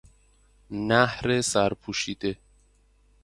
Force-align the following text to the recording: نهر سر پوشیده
نهر 0.89 1.41
سر 1.41 1.73
پوشیده 1.73 2.37